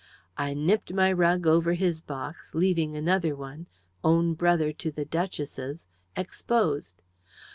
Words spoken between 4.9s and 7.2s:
duchess's exposed.